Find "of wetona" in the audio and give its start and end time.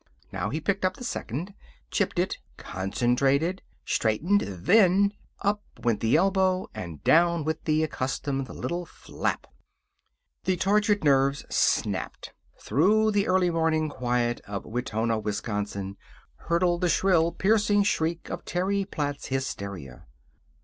14.47-15.19